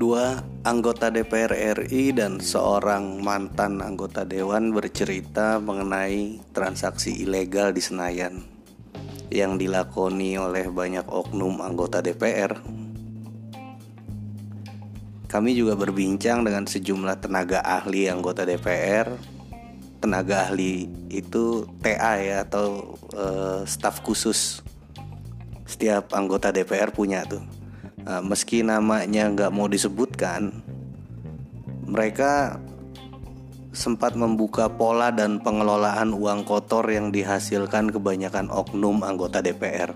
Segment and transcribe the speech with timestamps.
[0.00, 8.44] Dua anggota DPR RI dan seorang mantan anggota dewan bercerita mengenai transaksi ilegal di Senayan
[9.32, 12.60] yang dilakoni oleh banyak oknum anggota DPR.
[15.30, 19.39] Kami juga berbincang dengan sejumlah tenaga ahli anggota DPR.
[20.00, 24.64] Tenaga ahli itu TA ya atau uh, staf khusus.
[25.68, 27.60] Setiap anggota DPR punya tuh
[28.00, 30.64] Nah, meski namanya nggak mau disebutkan,
[31.84, 32.56] mereka
[33.70, 39.92] sempat membuka pola dan pengelolaan uang kotor yang dihasilkan kebanyakan oknum anggota DPR.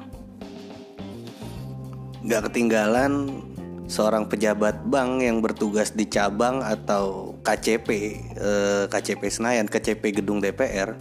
[2.25, 3.45] Gak ketinggalan
[3.85, 7.89] seorang pejabat bank yang bertugas di cabang atau KCP,
[8.37, 10.97] eh, KCP Senayan, KCP Gedung DPR,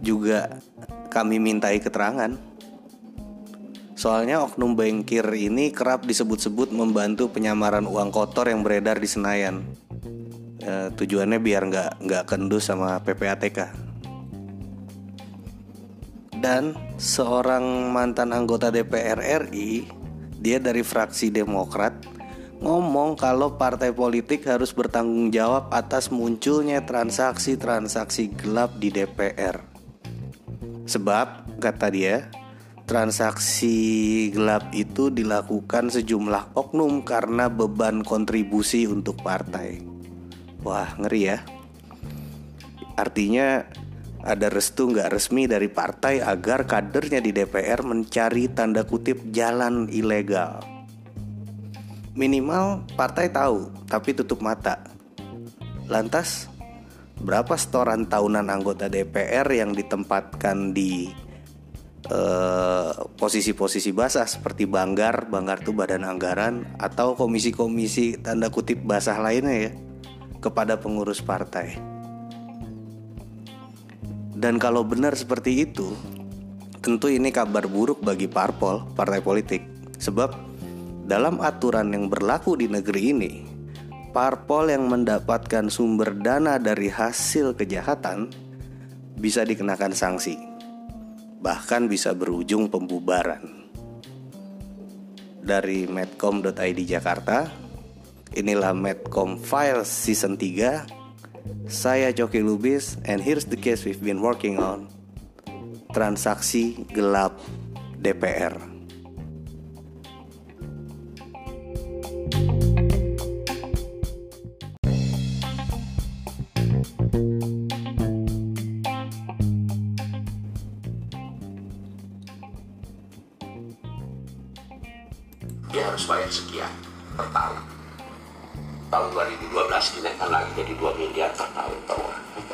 [0.00, 0.62] juga
[1.10, 2.54] kami mintai keterangan
[3.94, 9.62] Soalnya oknum bankir ini kerap disebut-sebut membantu penyamaran uang kotor yang beredar di Senayan.
[10.58, 13.70] E, tujuannya biar nggak nggak kendus sama PPATK.
[16.42, 19.86] Dan seorang mantan anggota DPR RI,
[20.44, 21.96] dia dari fraksi Demokrat,
[22.60, 29.64] ngomong kalau partai politik harus bertanggung jawab atas munculnya transaksi-transaksi gelap di DPR.
[30.84, 32.28] Sebab, kata dia,
[32.84, 39.80] Transaksi gelap itu dilakukan sejumlah oknum karena beban kontribusi untuk partai.
[40.60, 41.40] Wah, ngeri ya.
[43.00, 43.64] Artinya
[44.24, 50.64] ada restu nggak resmi dari partai agar kadernya di DPR mencari tanda kutip jalan ilegal.
[52.16, 54.80] Minimal partai tahu, tapi tutup mata.
[55.86, 56.48] Lantas,
[57.20, 61.12] berapa setoran tahunan anggota DPR yang ditempatkan di
[62.04, 69.16] Eh, posisi-posisi uh, basah seperti banggar, banggar itu badan anggaran atau komisi-komisi tanda kutip basah
[69.16, 69.72] lainnya ya
[70.44, 71.93] kepada pengurus partai.
[74.34, 75.94] Dan kalau benar seperti itu,
[76.82, 79.62] tentu ini kabar buruk bagi parpol, partai politik.
[79.98, 80.34] Sebab
[81.06, 83.32] dalam aturan yang berlaku di negeri ini,
[84.10, 88.28] parpol yang mendapatkan sumber dana dari hasil kejahatan
[89.14, 90.54] bisa dikenakan sanksi
[91.44, 93.68] bahkan bisa berujung pembubaran.
[95.44, 97.52] Dari medcom.id Jakarta,
[98.32, 101.03] inilah Medcom Files Season 3.
[101.68, 104.88] Saya Joki Lubis and here's the case we've been working on.
[105.92, 107.38] Transaksi gelap
[108.00, 108.73] DPR.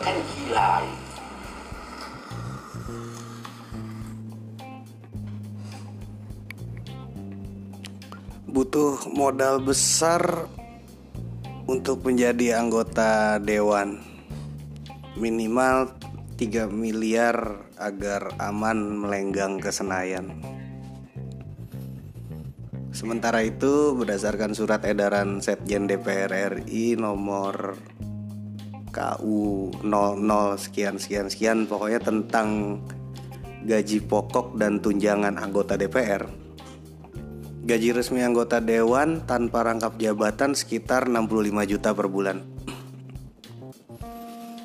[0.01, 0.73] Kan gila.
[8.51, 10.51] Butuh modal besar
[11.71, 14.03] untuk menjadi anggota dewan.
[15.15, 15.95] Minimal
[16.41, 20.33] 3 miliar agar aman melenggang ke Senayan.
[22.91, 27.79] Sementara itu, berdasarkan surat edaran Setjen DPR RI nomor
[28.91, 32.79] KU 00 sekian sekian sekian pokoknya tentang
[33.65, 36.27] gaji pokok dan tunjangan anggota DPR.
[37.61, 42.43] Gaji resmi anggota dewan tanpa rangkap jabatan sekitar 65 juta per bulan.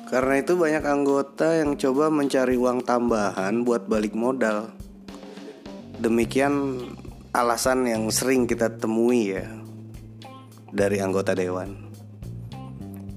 [0.06, 4.72] Karena itu banyak anggota yang coba mencari uang tambahan buat balik modal.
[5.98, 6.82] Demikian
[7.36, 9.44] alasan yang sering kita temui ya
[10.72, 11.90] dari anggota dewan.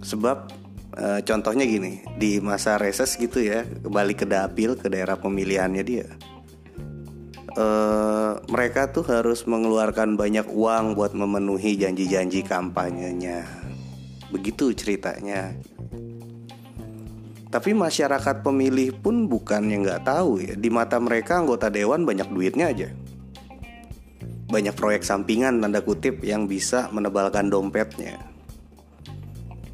[0.04, 0.59] Sebab
[1.00, 6.08] e, contohnya gini, di masa reses gitu ya, kembali ke dapil ke daerah pemilihannya dia.
[7.56, 7.68] E,
[8.52, 13.48] mereka tuh harus mengeluarkan banyak uang buat memenuhi janji-janji kampanyenya.
[14.30, 15.56] Begitu ceritanya.
[17.50, 20.54] Tapi masyarakat pemilih pun bukan yang nggak tahu ya.
[20.54, 22.90] Di mata mereka anggota dewan banyak duitnya aja
[24.50, 28.18] banyak proyek sampingan tanda kutip yang bisa menebalkan dompetnya.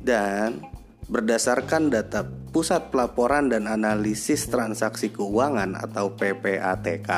[0.03, 0.74] Dan
[1.05, 7.11] berdasarkan data Pusat Pelaporan dan Analisis Transaksi Keuangan atau PPATK,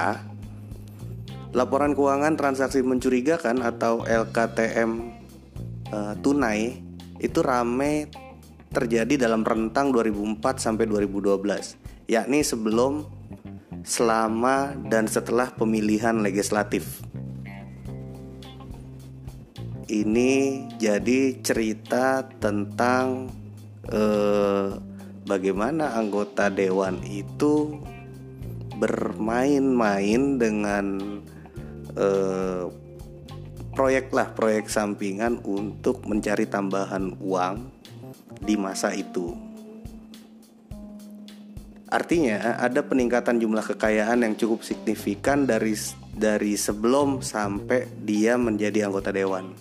[1.53, 4.91] laporan keuangan transaksi mencurigakan atau LKTM
[5.93, 6.81] eh, tunai
[7.21, 8.09] itu rame
[8.73, 13.05] terjadi dalam rentang 2004 sampai 2012, yakni sebelum
[13.85, 17.05] selama dan setelah pemilihan legislatif.
[19.87, 23.31] Ini jadi cerita tentang
[23.91, 24.67] eh,
[25.27, 27.79] bagaimana anggota dewan itu
[28.77, 30.85] bermain-main dengan
[31.97, 32.65] eh,
[33.77, 37.69] proyek lah proyek sampingan untuk mencari tambahan uang
[38.41, 39.37] di masa itu.
[41.87, 45.71] Artinya ada peningkatan jumlah kekayaan yang cukup signifikan dari
[46.11, 49.55] dari sebelum sampai dia menjadi anggota dewan.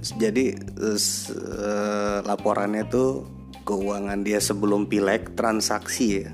[0.00, 3.24] Jadi uh, laporannya tuh
[3.68, 6.32] keuangan dia sebelum pileg transaksi ya.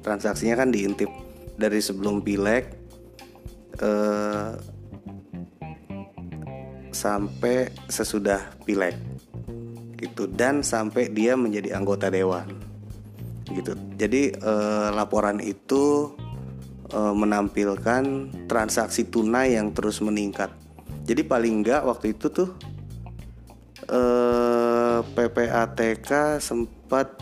[0.00, 1.12] Transaksinya kan diintip
[1.60, 2.72] dari sebelum pileg
[3.84, 4.56] uh,
[6.90, 8.96] sampai sesudah pileg
[10.00, 12.48] gitu dan sampai dia menjadi anggota dewan
[13.52, 13.74] gitu.
[13.98, 16.14] Jadi eh, laporan itu
[16.88, 18.04] eh, menampilkan
[18.46, 20.48] transaksi tunai yang terus meningkat.
[21.04, 22.54] Jadi paling enggak waktu itu tuh
[23.90, 27.18] eh, PPATK sempat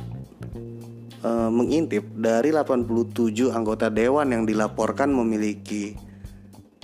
[1.24, 5.96] eh, mengintip dari 87 anggota dewan yang dilaporkan memiliki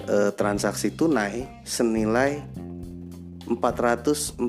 [0.08, 2.40] eh, transaksi tunai senilai
[3.44, 4.40] 449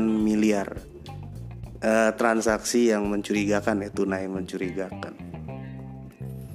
[0.00, 0.70] miliar.
[1.76, 5.12] Uh, transaksi yang mencurigakan ya tunai mencurigakan.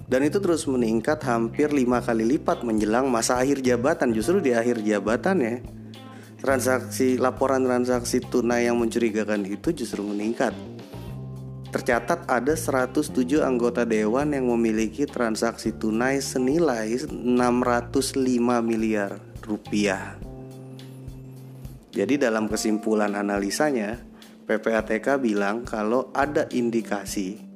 [0.09, 4.11] Dan itu terus meningkat hampir lima kali lipat menjelang masa akhir jabatan.
[4.11, 5.55] Justru di akhir jabatan ya
[6.41, 10.57] transaksi laporan transaksi tunai yang mencurigakan itu justru meningkat
[11.69, 18.17] tercatat ada 107 anggota dewan yang memiliki transaksi tunai senilai 605
[18.65, 20.17] miliar rupiah
[21.93, 24.01] jadi dalam kesimpulan analisanya
[24.49, 27.51] PPATK bilang kalau ada indikasi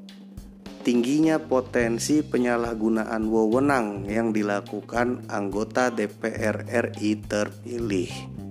[0.86, 8.45] tingginya potensi penyalahgunaan wewenang yang dilakukan anggota DPR RI terpilih.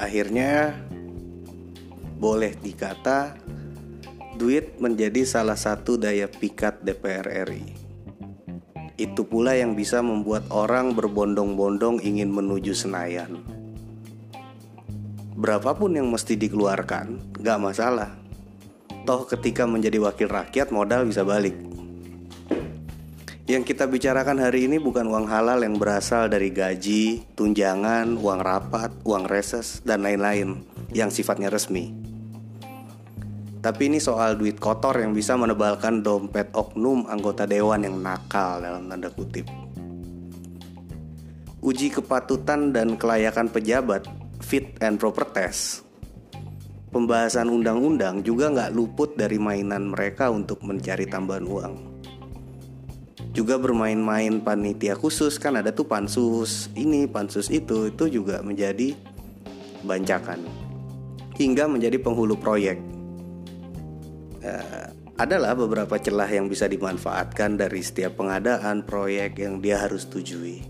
[0.00, 0.72] Akhirnya
[2.16, 3.36] boleh dikata
[4.40, 7.76] duit menjadi salah satu daya pikat DPR RI.
[8.96, 13.60] Itu pula yang bisa membuat orang berbondong-bondong ingin menuju Senayan
[15.40, 18.12] berapapun yang mesti dikeluarkan, gak masalah.
[19.08, 21.56] Toh ketika menjadi wakil rakyat modal bisa balik.
[23.50, 28.94] Yang kita bicarakan hari ini bukan uang halal yang berasal dari gaji, tunjangan, uang rapat,
[29.02, 30.62] uang reses, dan lain-lain
[30.94, 31.90] yang sifatnya resmi.
[33.58, 38.86] Tapi ini soal duit kotor yang bisa menebalkan dompet oknum anggota dewan yang nakal dalam
[38.86, 39.50] tanda kutip.
[41.58, 44.06] Uji kepatutan dan kelayakan pejabat
[44.38, 45.82] fit and proper test
[46.90, 51.99] pembahasan undang-undang juga nggak luput dari mainan mereka untuk mencari tambahan uang.
[53.30, 58.98] Juga bermain-main panitia khusus kan ada tuh pansus ini pansus itu itu juga menjadi
[59.86, 60.42] bancakan
[61.38, 62.82] hingga menjadi penghulu proyek.
[64.40, 70.64] Uh, adalah beberapa celah yang bisa dimanfaatkan dari setiap pengadaan proyek yang dia harus tujui.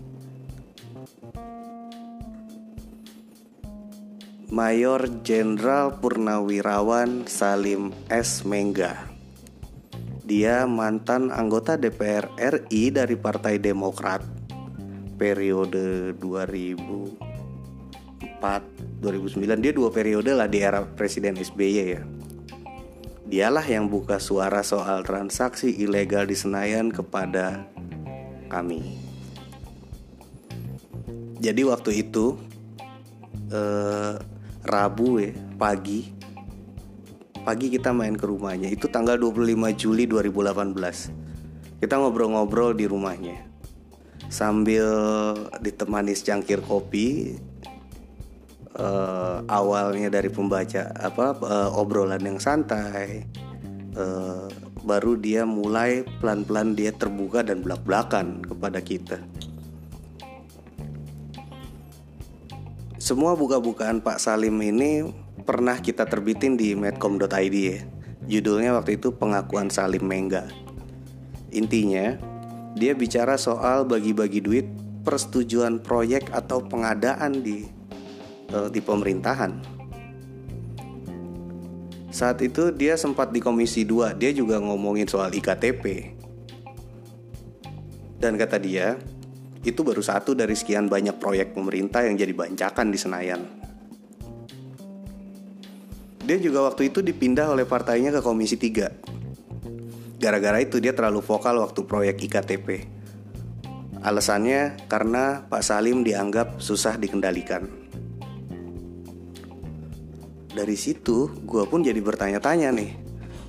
[4.51, 8.43] Mayor Jenderal Purnawirawan Salim S.
[8.43, 9.10] Mengga.
[10.31, 14.23] Dia mantan anggota DPR RI dari Partai Demokrat
[15.19, 17.19] periode 2004
[19.03, 22.07] 2009 dia dua periode lah di era Presiden SBY ya.
[23.27, 27.67] Dialah yang buka suara soal transaksi ilegal di Senayan kepada
[28.47, 29.03] kami.
[31.43, 32.39] Jadi waktu itu
[33.51, 34.15] eh,
[34.63, 36.20] Rabu ya pagi
[37.41, 38.69] pagi kita main ke rumahnya.
[38.69, 41.31] Itu tanggal 25 Juli 2018
[41.81, 43.41] kita ngobrol-ngobrol di rumahnya.
[44.29, 44.85] Sambil
[45.59, 47.35] ditemani secangkir kopi
[48.77, 53.25] uh, awalnya dari pembaca apa uh, obrolan yang santai
[53.97, 54.47] uh,
[54.85, 59.19] baru dia mulai pelan-pelan dia terbuka dan belak-belakan kepada kita.
[63.01, 65.09] Semua buka-bukaan Pak Salim ini
[65.41, 67.81] pernah kita terbitin di medcom.id ya.
[68.29, 70.47] Judulnya waktu itu pengakuan Salim Mengga.
[71.51, 72.15] Intinya,
[72.77, 74.67] dia bicara soal bagi-bagi duit
[75.01, 77.67] persetujuan proyek atau pengadaan di
[78.53, 79.81] uh, di pemerintahan.
[82.11, 86.15] Saat itu dia sempat di Komisi 2, dia juga ngomongin soal IKTP.
[88.19, 88.99] Dan kata dia,
[89.63, 93.60] itu baru satu dari sekian banyak proyek pemerintah yang jadi bancakan di Senayan.
[96.21, 101.57] Dia juga waktu itu dipindah oleh partainya ke Komisi 3 Gara-gara itu dia terlalu vokal
[101.57, 102.85] waktu proyek IKTP
[104.01, 107.69] Alasannya karena Pak Salim dianggap susah dikendalikan.
[110.57, 112.97] Dari situ gue pun jadi bertanya-tanya nih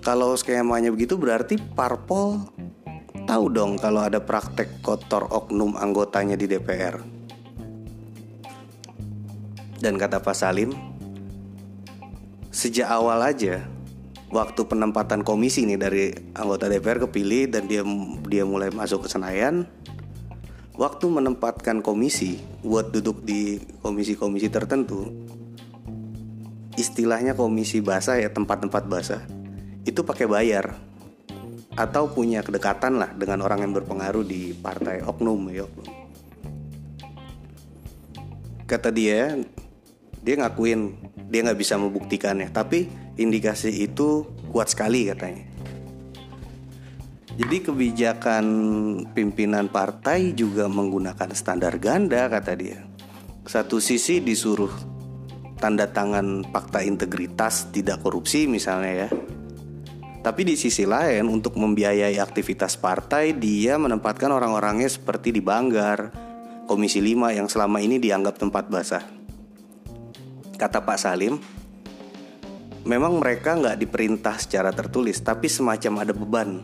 [0.04, 2.52] Kalau skemanya begitu berarti parpol
[3.24, 7.00] tahu dong kalau ada praktek kotor oknum anggotanya di DPR.
[9.82, 10.91] Dan kata Pak Salim,
[12.52, 13.64] sejak awal aja
[14.28, 16.04] waktu penempatan komisi nih dari
[16.36, 17.80] anggota DPR kepilih dan dia
[18.28, 19.68] dia mulai masuk ke Senayan,
[20.76, 25.08] waktu menempatkan komisi buat duduk di komisi-komisi tertentu,
[26.76, 29.24] istilahnya komisi basah ya tempat-tempat basah,
[29.84, 30.76] itu pakai bayar
[31.72, 35.64] atau punya kedekatan lah dengan orang yang berpengaruh di partai oknum ya.
[38.68, 39.36] Kata dia
[40.22, 40.94] dia ngakuin
[41.28, 42.48] dia nggak bisa membuktikannya.
[42.54, 42.86] Tapi
[43.18, 44.24] indikasi itu
[44.54, 45.50] kuat sekali katanya.
[47.32, 48.46] Jadi kebijakan
[49.16, 52.84] pimpinan partai juga menggunakan standar ganda kata dia.
[53.48, 54.70] Satu sisi disuruh
[55.56, 59.10] tanda tangan fakta integritas tidak korupsi misalnya ya.
[60.22, 66.14] Tapi di sisi lain untuk membiayai aktivitas partai dia menempatkan orang-orangnya seperti di Banggar,
[66.68, 69.21] Komisi 5 yang selama ini dianggap tempat basah.
[70.62, 71.42] Kata Pak Salim,
[72.86, 76.62] memang mereka nggak diperintah secara tertulis, tapi semacam ada beban.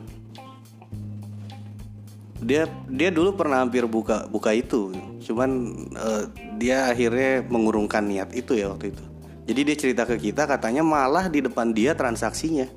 [2.38, 4.94] Dia dia dulu pernah hampir buka buka itu,
[5.26, 5.50] cuman
[5.98, 6.30] uh,
[6.62, 9.02] dia akhirnya mengurungkan niat itu ya waktu itu.
[9.50, 12.70] Jadi dia cerita ke kita katanya malah di depan dia transaksinya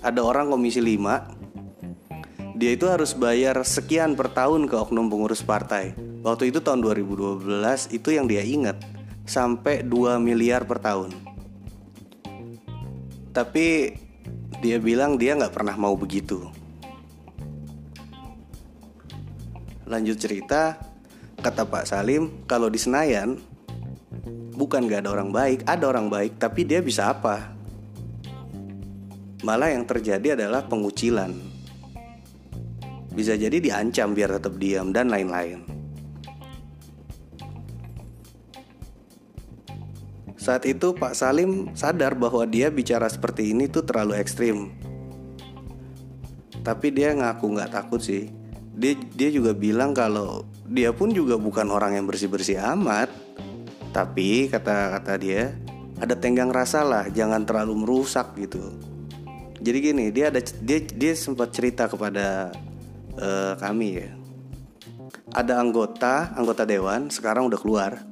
[0.00, 5.98] ada orang komisi 5 dia itu harus bayar sekian per tahun ke oknum pengurus partai.
[6.22, 7.42] Waktu itu tahun 2012
[7.90, 8.78] itu yang dia ingat
[9.26, 11.10] sampai 2 miliar per tahun.
[13.32, 13.96] Tapi
[14.60, 16.46] dia bilang dia nggak pernah mau begitu.
[19.88, 20.78] Lanjut cerita,
[21.42, 23.36] kata Pak Salim, kalau di Senayan
[24.56, 27.52] bukan gak ada orang baik, ada orang baik, tapi dia bisa apa?
[29.42, 31.34] Malah yang terjadi adalah pengucilan.
[33.12, 35.71] Bisa jadi diancam biar tetap diam dan lain-lain.
[40.42, 44.74] Saat itu Pak Salim sadar bahwa dia bicara seperti ini tuh terlalu ekstrim.
[46.66, 48.26] Tapi dia ngaku nggak takut sih.
[48.74, 53.06] Dia dia juga bilang kalau dia pun juga bukan orang yang bersih-bersih amat.
[53.94, 55.54] Tapi kata kata dia
[56.02, 58.74] ada tenggang rasa lah, jangan terlalu merusak gitu
[59.62, 62.50] jadi gini dia ada dia dia sempat cerita kepada
[63.14, 64.10] uh, kami ya
[65.32, 68.02] ada anggota anggota dewan sekarang udah keluar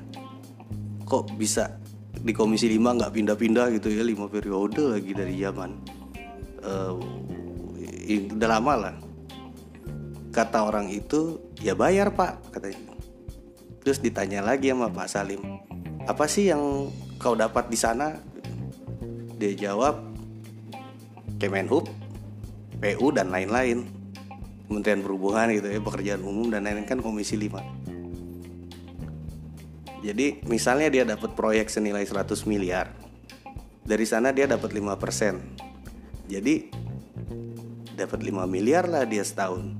[1.04, 1.76] Kok bisa
[2.16, 5.70] di komisi 5 nggak pindah-pindah gitu ya lima periode lagi dari zaman
[6.64, 6.96] uh,
[8.32, 8.96] udah lama lah.
[10.32, 12.92] Kata orang itu ya bayar pak katanya
[13.82, 15.42] Terus ditanya lagi sama Pak Salim,
[16.06, 16.86] apa sih yang
[17.18, 18.14] kau dapat di sana?
[19.42, 20.06] Dia jawab,
[21.42, 21.90] Kemenhub,
[22.82, 23.86] PU dan lain-lain.
[24.66, 30.02] Kementerian Perhubungan gitu ya, pekerjaan umum dan lain-lain kan Komisi 5.
[30.02, 32.90] Jadi misalnya dia dapat proyek senilai 100 miliar.
[33.86, 36.26] Dari sana dia dapat 5%.
[36.26, 36.74] Jadi
[37.94, 39.78] dapat 5 miliar lah dia setahun.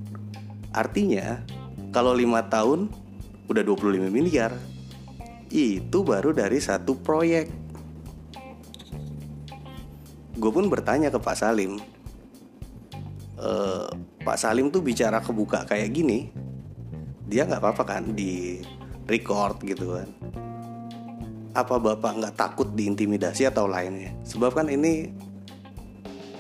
[0.70, 1.42] Artinya
[1.90, 2.86] kalau 5 tahun
[3.50, 4.54] udah 25 miliar
[5.52, 7.50] itu baru dari satu proyek
[10.32, 11.76] gue pun bertanya ke Pak Salim
[13.42, 13.52] e,
[14.22, 16.30] Pak Salim tuh bicara kebuka kayak gini
[17.32, 18.60] dia nggak apa-apa kan di
[19.08, 20.08] record gitu kan.
[21.52, 24.12] Apa bapak nggak takut diintimidasi atau lainnya?
[24.24, 25.08] Sebab kan ini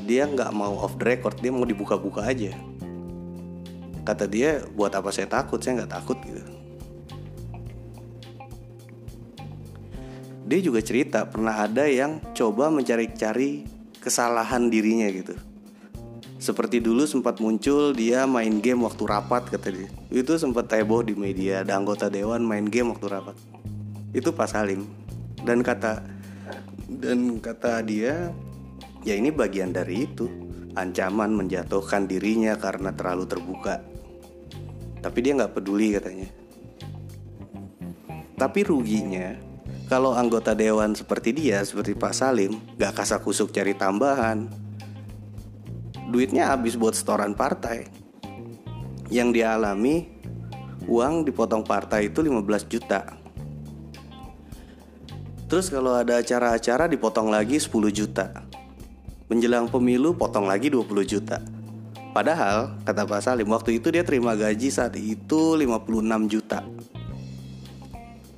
[0.04, 2.52] dia nggak mau off the record dia mau dibuka-buka aja.
[4.04, 5.64] Kata dia buat apa saya takut?
[5.64, 6.44] Saya nggak takut gitu.
[10.44, 13.64] Dia juga cerita pernah ada yang coba mencari-cari
[14.02, 15.32] kesalahan dirinya gitu.
[16.42, 19.86] Seperti dulu sempat muncul dia main game waktu rapat kata dia.
[20.10, 23.38] Itu sempat heboh di media, ada anggota dewan main game waktu rapat.
[24.10, 24.90] Itu Pak Salim.
[25.38, 26.02] Dan kata
[26.98, 28.34] dan kata dia
[29.06, 30.26] ya ini bagian dari itu.
[30.74, 33.78] Ancaman menjatuhkan dirinya karena terlalu terbuka.
[34.98, 36.26] Tapi dia nggak peduli katanya.
[38.34, 39.38] Tapi ruginya
[39.86, 44.48] kalau anggota dewan seperti dia, seperti Pak Salim, gak kasak kusuk cari tambahan,
[46.12, 47.88] duitnya habis buat setoran partai.
[49.08, 50.12] Yang dia alami
[50.84, 53.16] uang dipotong partai itu 15 juta.
[55.48, 58.44] Terus kalau ada acara-acara dipotong lagi 10 juta.
[59.28, 61.40] Menjelang pemilu potong lagi 20 juta.
[62.12, 66.60] Padahal kata Pak Salim waktu itu dia terima gaji saat itu 56 juta.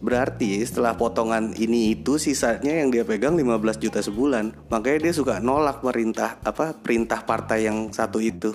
[0.05, 4.69] Berarti setelah potongan ini itu sisanya yang dia pegang 15 juta sebulan.
[4.69, 8.53] Makanya dia suka nolak perintah apa perintah partai yang satu itu.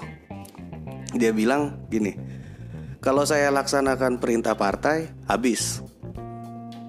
[1.09, 2.13] Dia bilang gini,
[3.01, 5.81] kalau saya laksanakan perintah partai habis.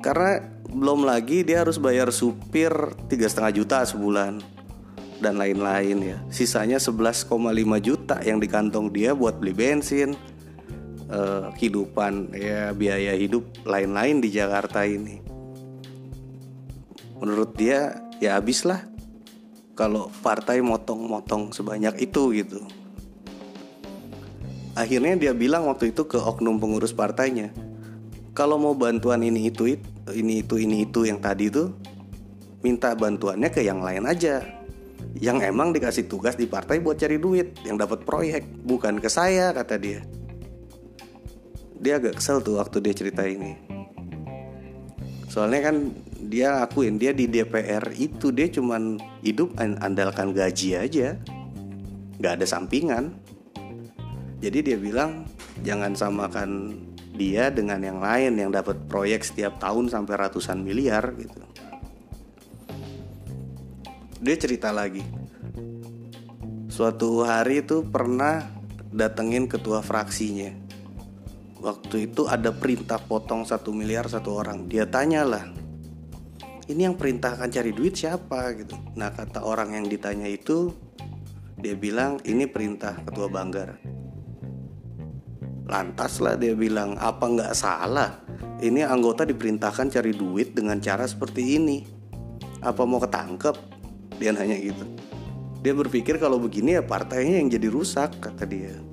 [0.05, 2.69] Karena belum lagi dia harus bayar supir
[3.09, 4.45] tiga setengah juta sebulan
[5.25, 6.19] dan lain-lain ya.
[6.29, 7.33] Sisanya 11,5
[7.81, 10.13] juta yang di kantong dia buat beli bensin,
[11.11, 15.21] uh, kehidupan ya biaya hidup lain-lain di Jakarta ini.
[17.21, 18.87] Menurut dia ya habislah
[19.77, 22.61] kalau partai motong-motong sebanyak itu gitu.
[24.79, 27.53] Akhirnya dia bilang waktu itu ke oknum pengurus partainya,
[28.33, 29.77] kalau mau bantuan ini itu
[30.15, 31.75] ini itu ini itu yang tadi itu
[32.65, 34.47] minta bantuannya ke yang lain aja
[35.19, 39.51] yang emang dikasih tugas di partai buat cari duit, yang dapat proyek, bukan ke saya
[39.51, 40.01] kata dia.
[41.81, 43.57] Dia agak kesel tuh waktu dia cerita ini.
[45.33, 45.77] Soalnya kan
[46.21, 51.17] dia akuin dia di DPR itu dia cuman hidup andalkan gaji aja,
[52.21, 53.17] nggak ada sampingan.
[54.45, 55.25] Jadi dia bilang
[55.65, 56.77] jangan samakan
[57.21, 61.37] dia dengan yang lain yang dapat proyek setiap tahun sampai ratusan miliar gitu
[64.25, 65.05] dia cerita lagi
[66.73, 68.49] suatu hari itu pernah
[68.89, 70.57] datengin ketua fraksinya
[71.61, 74.67] waktu itu ada perintah potong satu miliar satu orang.
[74.67, 75.61] Dia tanyalah
[76.71, 78.55] ini yang perintahkan cari duit siapa?
[78.55, 78.79] Gitu.
[78.95, 80.71] Nah kata orang yang ditanya itu
[81.59, 83.75] dia bilang ini perintah ketua banggar.
[85.67, 88.23] Lantas lah dia bilang apa nggak salah?
[88.63, 91.83] Ini anggota diperintahkan cari duit dengan cara seperti ini.
[92.63, 93.57] Apa mau ketangkep?
[94.23, 94.87] Dia nanya gitu.
[95.67, 98.90] Dia berpikir kalau begini ya partainya yang jadi rusak kata dia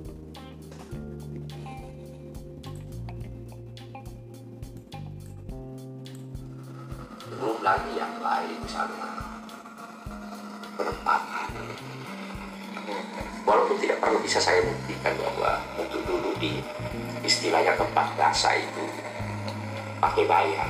[20.28, 20.68] bayar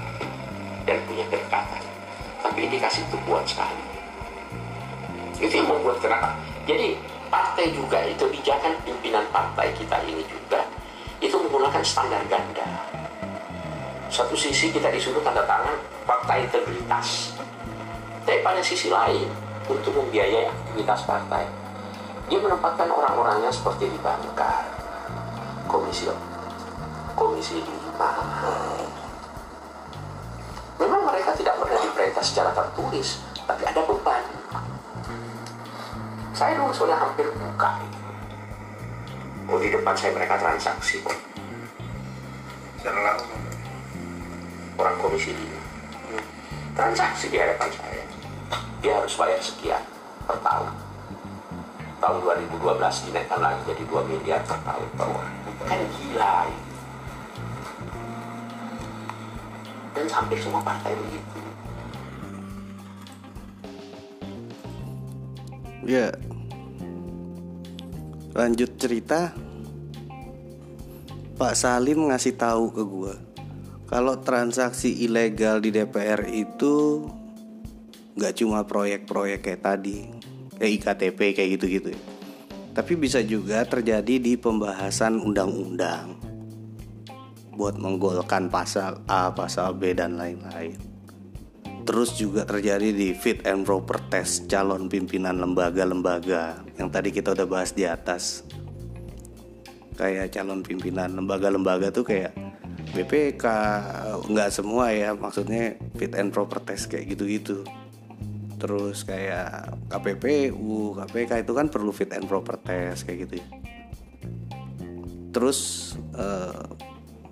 [0.86, 1.82] dan punya kedekatan.
[2.38, 3.82] Tapi indikasi itu kuat sekali.
[5.42, 6.38] Itu yang membuat kenapa.
[6.64, 6.94] Jadi
[7.26, 10.62] partai juga itu kebijakan pimpinan partai kita ini juga
[11.18, 12.86] itu menggunakan standar ganda.
[14.08, 15.74] Satu sisi kita disuruh tanda tangan
[16.06, 17.34] fakta integritas.
[18.22, 19.26] Tapi pada sisi lain
[19.68, 21.44] untuk membiayai aktivitas partai
[22.28, 24.68] dia menempatkan orang-orangnya seperti di Bangka
[25.64, 26.04] komisi
[27.16, 28.12] komisi lima
[32.18, 34.22] diperintah secara tertulis tapi ada beban
[36.34, 37.98] saya dulu sudah hampir buka itu.
[39.50, 41.18] Oh di depan saya mereka transaksi kok.
[44.78, 45.58] Orang komisi ini.
[46.78, 48.06] Transaksi di hadapan saya.
[48.78, 49.82] Dia harus bayar sekian
[50.30, 50.70] per tahun.
[51.98, 55.10] Tahun 2012 dinaikkan lagi jadi 2 miliar per tahun per.
[55.66, 56.62] Kan gila ini.
[59.98, 61.48] Dan hampir semua partai begitu.
[65.88, 66.12] Ya,
[68.36, 69.32] lanjut cerita.
[71.40, 73.14] Pak Salim ngasih tahu ke gue
[73.88, 77.08] kalau transaksi ilegal di DPR itu
[78.20, 80.12] nggak cuma proyek-proyek kayak tadi
[80.60, 81.96] kayak IKTP kayak gitu-gitu.
[82.76, 86.20] Tapi bisa juga terjadi di pembahasan undang-undang
[87.56, 90.87] buat menggolkan pasal A, pasal B dan lain-lain
[91.88, 96.60] terus juga terjadi di fit and proper test calon pimpinan lembaga-lembaga.
[96.76, 98.44] Yang tadi kita udah bahas di atas.
[99.96, 102.36] Kayak calon pimpinan lembaga-lembaga tuh kayak
[102.92, 103.44] BPK
[104.20, 107.64] nggak semua ya maksudnya fit and proper test kayak gitu-gitu.
[108.60, 113.46] Terus kayak KPPU KPK itu kan perlu fit and proper test kayak gitu ya.
[115.32, 115.58] Terus
[116.12, 116.68] uh,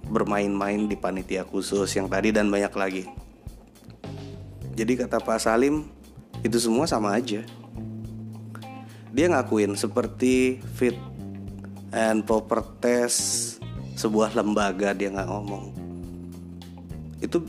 [0.09, 3.26] bermain-main di panitia khusus yang tadi dan banyak lagi
[4.77, 5.89] jadi kata Pak Salim,
[6.45, 7.41] itu semua sama aja.
[9.17, 10.93] Dia ngakuin seperti fit
[11.97, 13.57] and proper test
[13.97, 15.73] sebuah lembaga dia nggak ngomong.
[17.25, 17.49] Itu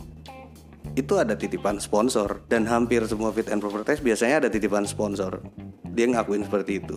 [0.95, 5.43] itu ada titipan sponsor dan hampir semua fit and proper test biasanya ada titipan sponsor.
[5.91, 6.95] Dia ngakuin seperti itu.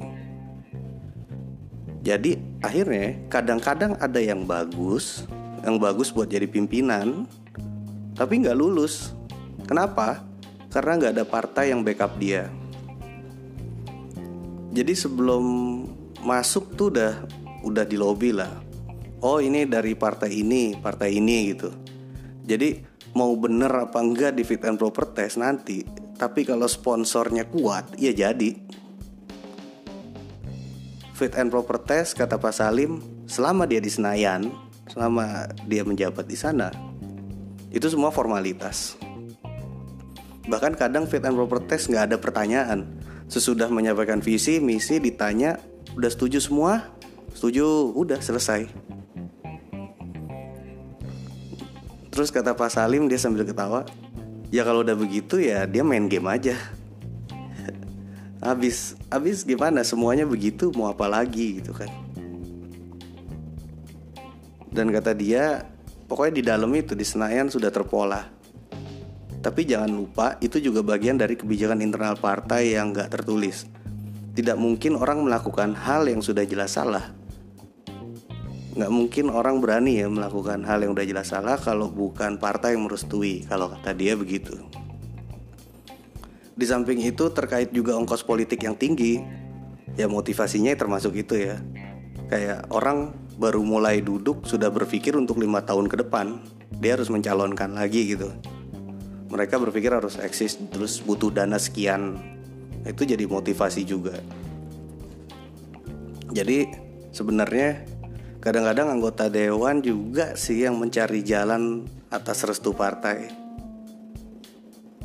[2.07, 5.27] Jadi akhirnya kadang-kadang ada yang bagus,
[5.66, 7.27] yang bagus buat jadi pimpinan,
[8.14, 9.19] tapi nggak lulus.
[9.70, 10.26] Kenapa?
[10.66, 12.50] Karena nggak ada partai yang backup dia.
[14.74, 15.44] Jadi sebelum
[16.26, 17.22] masuk tuh udah
[17.62, 18.50] udah di lobby lah.
[19.22, 21.70] Oh ini dari partai ini, partai ini gitu.
[22.42, 22.83] Jadi
[23.14, 25.87] mau bener apa enggak di fit and proper test nanti.
[26.18, 28.52] Tapi kalau sponsornya kuat, ya jadi.
[31.14, 32.98] Fit and proper test kata Pak Salim,
[33.30, 34.50] selama dia di Senayan,
[34.90, 36.72] selama dia menjabat di sana,
[37.70, 38.98] itu semua formalitas.
[40.48, 42.88] Bahkan kadang fit and proper test nggak ada pertanyaan.
[43.29, 45.61] Sesudah menyampaikan visi, misi, ditanya,
[45.98, 46.88] udah setuju semua?
[47.37, 48.66] Setuju, udah selesai.
[52.11, 53.87] Terus kata Pak Salim dia sambil ketawa,
[54.50, 56.59] ya kalau udah begitu ya dia main game aja.
[58.44, 59.85] Habis, habis gimana?
[59.85, 61.92] Semuanya begitu, mau apa lagi gitu kan?
[64.72, 65.68] Dan kata dia,
[66.09, 68.39] pokoknya di dalam itu di Senayan sudah terpola.
[69.40, 73.64] Tapi jangan lupa itu juga bagian dari kebijakan internal partai yang gak tertulis.
[74.37, 77.16] Tidak mungkin orang melakukan hal yang sudah jelas salah.
[78.70, 82.87] Nggak mungkin orang berani ya melakukan hal yang udah jelas salah kalau bukan partai yang
[82.87, 84.55] merestui kalau kata dia begitu.
[86.55, 89.18] Di samping itu terkait juga ongkos politik yang tinggi
[89.98, 91.59] ya motivasinya termasuk itu ya.
[92.31, 96.38] Kayak orang baru mulai duduk sudah berpikir untuk lima tahun ke depan
[96.79, 98.31] dia harus mencalonkan lagi gitu
[99.31, 102.19] mereka berpikir harus eksis terus butuh dana sekian
[102.85, 104.19] itu jadi motivasi juga
[106.31, 106.71] jadi
[107.14, 107.87] sebenarnya
[108.40, 113.29] Kadang-kadang anggota dewan juga sih yang mencari jalan atas restu partai.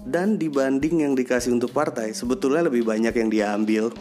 [0.07, 3.91] Dan dibanding yang dikasih untuk partai, sebetulnya lebih banyak yang dia ambil.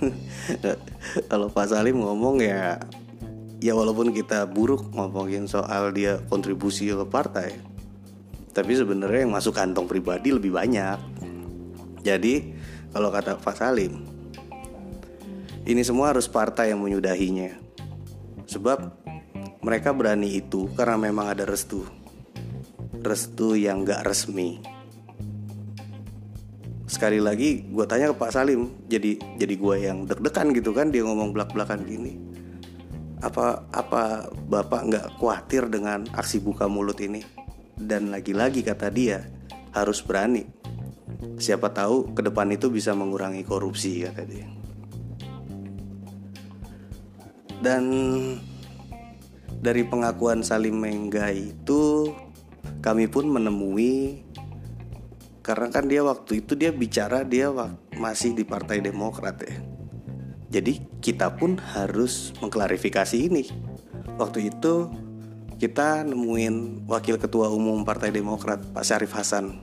[1.28, 2.80] Kalau Pak Salim ngomong ya,
[3.60, 7.60] ya walaupun kita buruk ngomongin soal dia kontribusi ke partai,
[8.58, 10.98] tapi sebenarnya yang masuk kantong pribadi lebih banyak.
[12.02, 12.58] Jadi
[12.90, 14.02] kalau kata Pak Salim,
[15.62, 17.54] ini semua harus partai yang menyudahinya.
[18.50, 18.78] Sebab
[19.62, 21.84] mereka berani itu karena memang ada restu
[23.04, 24.56] Restu yang gak resmi
[26.88, 31.04] Sekali lagi gue tanya ke Pak Salim Jadi jadi gue yang deg-degan gitu kan Dia
[31.04, 32.16] ngomong belak-belakan gini
[33.20, 37.20] Apa apa bapak gak khawatir dengan aksi buka mulut ini
[37.78, 39.24] Dan lagi-lagi kata dia
[39.72, 40.44] Harus berani
[41.38, 44.58] Siapa tahu ke depan itu bisa mengurangi korupsi kata dia
[47.58, 47.84] dan
[49.58, 52.14] dari pengakuan Salim Mengga itu
[52.78, 54.22] kami pun menemui
[55.42, 57.50] karena kan dia waktu itu dia bicara dia
[57.96, 59.56] masih di Partai Demokrat ya.
[60.48, 63.48] Jadi kita pun harus mengklarifikasi ini.
[64.16, 64.92] Waktu itu
[65.58, 69.58] kita nemuin Wakil Ketua Umum Partai Demokrat Pak Syarif Hasan.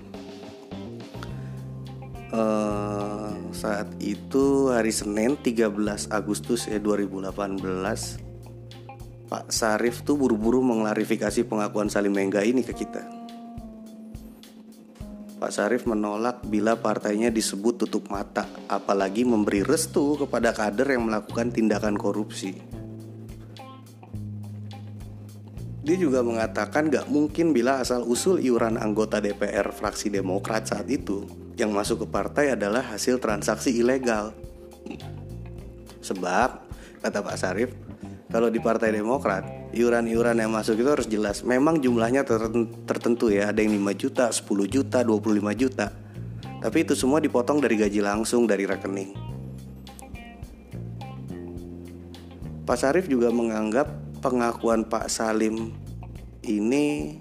[2.35, 5.71] Uh, saat itu hari Senin 13
[6.11, 7.31] Agustus ya 2018
[9.31, 13.07] Pak Sarif tuh buru-buru mengklarifikasi pengakuan Salim Mengga ini ke kita.
[15.39, 21.51] Pak Sarif menolak bila partainya disebut tutup mata, apalagi memberi restu kepada kader yang melakukan
[21.51, 22.74] tindakan korupsi.
[25.85, 31.29] Dia juga mengatakan gak mungkin bila asal usul iuran anggota DPR fraksi Demokrat saat itu
[31.61, 34.33] yang masuk ke partai adalah hasil transaksi ilegal.
[36.01, 36.65] Sebab,
[37.05, 37.69] kata Pak Sarif,
[38.33, 39.45] kalau di Partai Demokrat,
[39.77, 41.45] iuran-iuran yang masuk itu harus jelas.
[41.45, 42.25] Memang jumlahnya
[42.89, 45.93] tertentu ya, ada yang 5 juta, 10 juta, 25 juta.
[46.65, 49.13] Tapi itu semua dipotong dari gaji langsung dari rekening.
[52.65, 55.69] Pak Sarif juga menganggap pengakuan Pak Salim
[56.41, 57.13] ini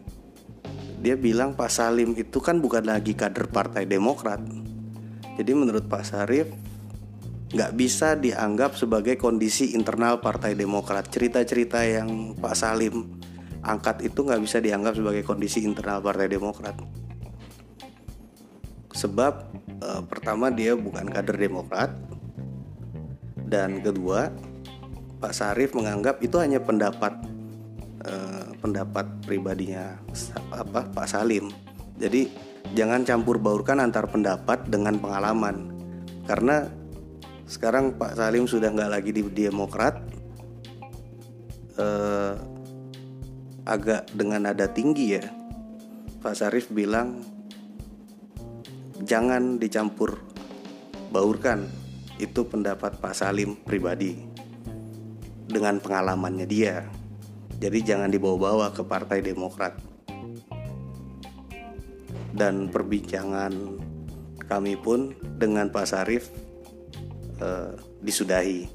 [1.04, 4.40] dia bilang Pak Salim itu kan bukan lagi kader Partai Demokrat.
[5.36, 6.48] Jadi menurut Pak Sarif
[7.52, 11.04] nggak bisa dianggap sebagai kondisi internal Partai Demokrat.
[11.12, 13.20] Cerita-cerita yang Pak Salim
[13.60, 16.72] angkat itu nggak bisa dianggap sebagai kondisi internal Partai Demokrat.
[18.96, 21.92] Sebab e, pertama dia bukan kader Demokrat
[23.44, 24.32] dan kedua
[25.24, 27.16] Pak Sarif menganggap itu hanya pendapat
[28.64, 30.00] pendapat pribadinya
[30.48, 31.52] apa Pak Salim.
[32.00, 32.32] Jadi
[32.72, 35.68] jangan campur baurkan antar pendapat dengan pengalaman.
[36.24, 36.64] Karena
[37.44, 40.00] sekarang Pak Salim sudah nggak lagi di Demokrat
[41.76, 42.34] eh,
[43.68, 45.24] agak dengan nada tinggi ya.
[46.24, 47.20] Pak Sarif bilang
[49.04, 50.24] jangan dicampur
[51.12, 51.68] baurkan.
[52.16, 54.33] Itu pendapat Pak Salim pribadi
[55.54, 56.82] dengan pengalamannya dia
[57.54, 59.78] Jadi jangan dibawa-bawa ke Partai Demokrat.
[62.34, 63.78] Dan perbincangan
[64.50, 66.28] kami pun dengan Pak Sarif
[67.38, 68.66] eh, disudahi.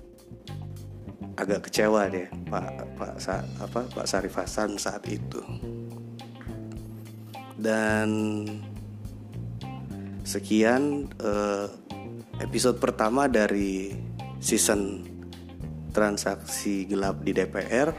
[1.35, 5.43] Agak kecewa deh Pak Pak Sa, apa Pak Sarif Hasan saat itu.
[7.59, 8.09] Dan
[10.23, 11.67] sekian eh,
[12.39, 13.91] episode pertama dari
[14.39, 15.03] season
[15.89, 17.89] transaksi gelap di DPR.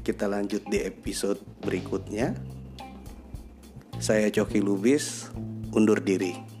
[0.00, 2.32] Kita lanjut di episode berikutnya.
[3.98, 5.28] Saya Coki Lubis,
[5.74, 6.57] undur diri.